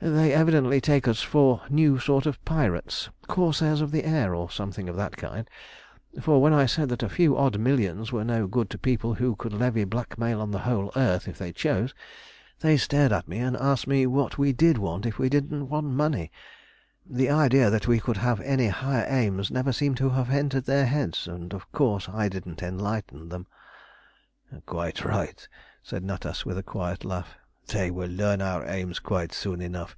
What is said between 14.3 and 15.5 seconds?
we did want if we